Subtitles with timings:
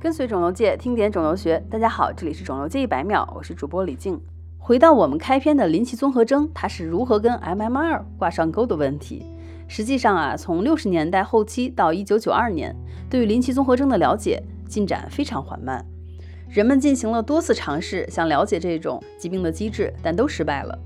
[0.00, 1.60] 跟随肿瘤界，听点肿瘤学。
[1.68, 4.20] 大家好，这里是肿瘤界一百秒，我是主播李静。
[4.56, 9.26] 回到我们开篇的林奇综合征，它是如何跟 MMR 挂上钩的问题。
[9.66, 12.72] 实际上啊，从六十年代后期到一九九二年，
[13.10, 15.84] 对于林奇综合征的了解进展非常缓慢。
[16.48, 20.78] 人们进行了多次尝试，想了解这种疾病的机制，但都失败了。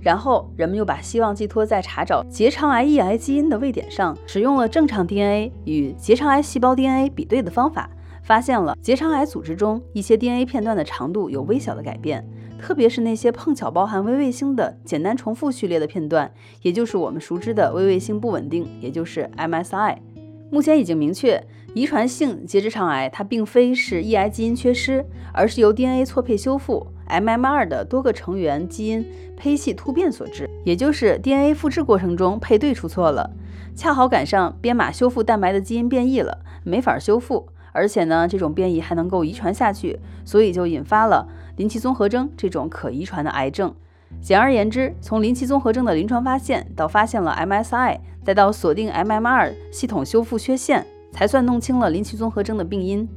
[0.00, 7.90] 然后人们又把希望寄托在查找结肠癌抑癌基因的位点上，使用了正常 DNA 与结肠癌细胞 DNA 比对的方法。
[8.24, 12.26] 发现了结肠癌组织中一些 DNA 片段的长度有微小的改变，
[12.58, 16.32] 特别是那些碰巧包含微卫星的简单重复序列的片段，
[16.62, 19.98] 也就是我们熟知的微卫星不稳定，也就是 MSI。
[20.50, 29.04] 目前已经明确，遗传性结直肠癌它并非是抑癌基因缺失，而是由 DNA 错配修复 MMR 的多个成员基因
[29.36, 33.30] 胚系突变所致，也就是 DNA 复制过程中配对出错了，
[33.74, 37.48] 恰好赶上编码修复蛋白的基因变异了，没法修复。
[37.74, 41.26] 而且呢，这种变异还能够遗传下去，所以就引发了
[41.56, 43.74] 林奇综合征这种可遗传的癌症。
[44.20, 53.08] 简而言之，从林奇综合征的临床发现到发现了 MSI，再到锁定 MMR 系统修复缺陷，才算弄清了林奇综合征的病因。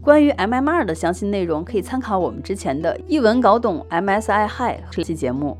[0.00, 5.58] 关于 MMR 的详细内容，可以参考我们之前的一文搞懂 MSI Hi 这期节目。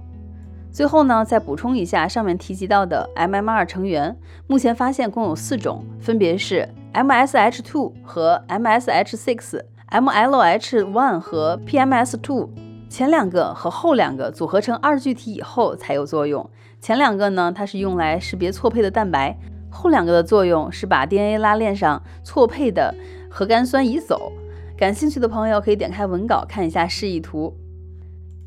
[0.72, 4.16] 最后呢，再补充一下上面提及到的 MMR 成员，
[4.46, 6.68] 目前发现共有四种，分别是。
[6.96, 12.48] MSH2 和 MSH6，MLH1 和 PMS2，
[12.88, 16.48] 前两个和后两个组合成二聚体以后才有作用。
[16.80, 19.36] 前两个呢，它是用来识别错配的蛋白；
[19.70, 22.94] 后两个的作用是把 DNA 拉链上错配的
[23.30, 24.32] 核苷酸移走。
[24.74, 27.54] 感兴趣的朋友可以点开文稿看一下示意图。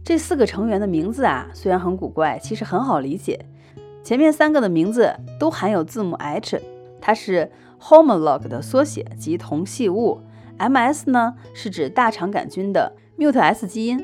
[0.04, 3.46] 这四个成员的名字啊，虽然很古怪，其实很好理解。
[4.04, 6.60] 前面三个的名字都含有字母 H，
[7.00, 7.52] 它是。
[7.80, 10.22] Homolog 的缩写及同系物
[10.58, 14.04] ，MS 呢是指大肠杆菌的 mut-S 基因，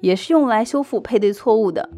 [0.00, 1.90] 也是用来修复配对错误的。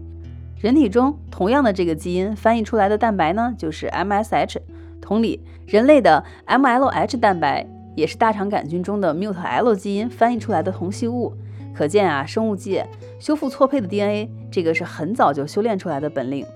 [0.60, 4.58] 人体中同样的这个基因翻译出来的蛋白呢就是 MSH。
[5.00, 7.66] 同理，人类的 MLH 蛋白
[7.96, 11.34] 也是大肠杆菌中的 mute L 基因翻译出来的同系物。
[11.74, 12.86] 可见啊，生物界
[13.18, 16.46] 修复错配的 DNA，这个是很早就修炼出来的本领。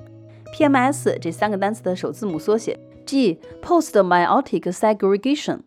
[0.55, 2.79] PMS 这三个单词的首字母缩写。
[3.07, 5.61] 即 post-meiotic segregation，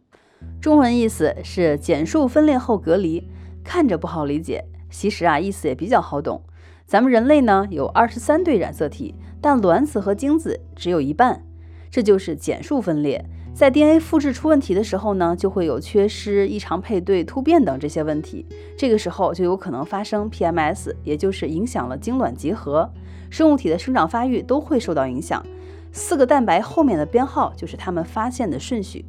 [0.62, 3.28] 中文意思是减数分裂后隔离。
[3.64, 6.44] 看着不好理解，其实啊意思也比较好懂。
[6.86, 11.44] 咱们人类呢有二十三对染色体，但卵子和精子只有一半，
[11.90, 13.24] 这就是减数分裂。
[13.54, 18.46] 在 DNA 复制出问题的时候呢，就会有缺失、异常配对、突变等这些问题。
[18.78, 22.90] 这个时候就有可能发生 PMS，也就是影响了精卵结合，
[23.30, 25.46] 生物体的生长发育都会受到影响。
[25.92, 29.06] 四个蛋白后面的编号就是他们发现的顺序。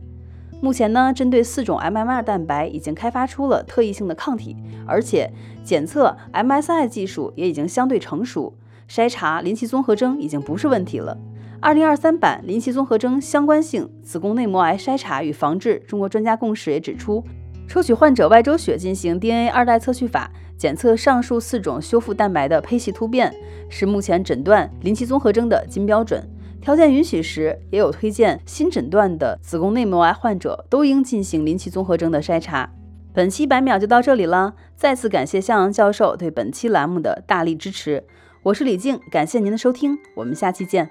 [0.62, 5.32] 目前呢，针对四种 MMR 蛋白已经开发出了特异性的抗体，而且
[5.64, 8.54] 检测 MSI 技术也已经相对成熟，
[8.86, 11.16] 筛查林奇综合征已经不是问题了。
[11.60, 17.24] 二零二三版林奇综合征相关性子宫内膜癌筛查与防治中国专家共识也指出，
[17.66, 23.34] 抽取患者外周血进行 DNA 二代测序法检测上述四种修复蛋白的胚系突变，
[23.70, 26.28] 是目前诊断林奇综合征的金标准。
[26.60, 32.70] 条件允许时，也有推荐新诊断的子宫内膜癌患者都应进行临期综合征的筛查。
[33.12, 38.04] 本期百秒就到这里了，再次感谢向阳教授对本期栏目的大力支持。
[38.42, 40.90] 我是李静，感谢您的收听，我们下期见。